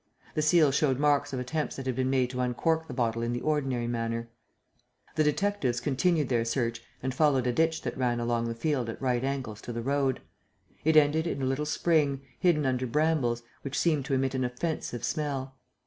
[0.33, 3.33] The seal showed marks of attempts that had been made to uncork the bottle in
[3.33, 4.31] the ordinary manner.
[5.13, 8.99] The detectives continued their search and followed a ditch that ran along the field at
[8.99, 10.21] right angles to the road.
[10.83, 15.03] It ended in a little spring, hidden under brambles, which seemed to emit an offensive
[15.03, 15.53] smell.